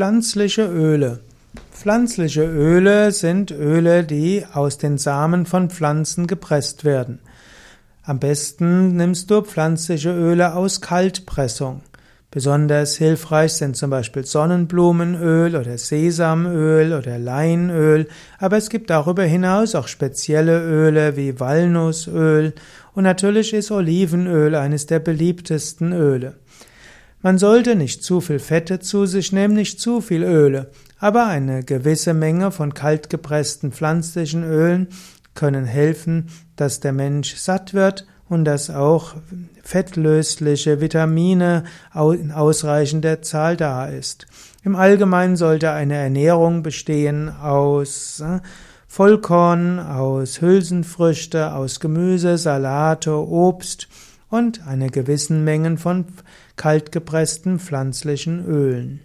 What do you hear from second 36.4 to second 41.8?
dass der Mensch satt wird und dass auch fettlösliche Vitamine